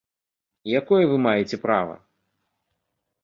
Якое 0.79 1.01
вы 1.11 1.17
маеце 1.25 1.59
права? 1.65 1.95